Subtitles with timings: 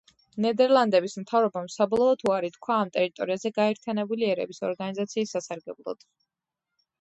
[0.43, 6.05] ნიდერლანდების მთავრობამ საბოლოოდ უარი თქვა ამ ტერიტორიაზე გაერთიანებული ერების ორგანიზაციის სასარგებლოდ.